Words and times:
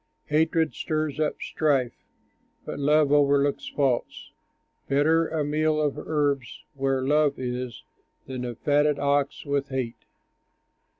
Hatred 0.29 0.73
stirs 0.73 1.19
up 1.19 1.39
strife, 1.39 1.93
But 2.65 2.79
love 2.79 3.11
overlooks 3.11 3.67
faults. 3.67 4.31
Better 4.89 5.27
a 5.27 5.45
meal 5.45 5.79
of 5.79 5.95
herbs 5.95 6.63
where 6.73 7.03
love 7.03 7.37
is, 7.37 7.83
Than 8.25 8.43
a 8.43 8.55
fatted 8.55 8.97
ox 8.97 9.45
with 9.45 9.69
hate. 9.69 10.05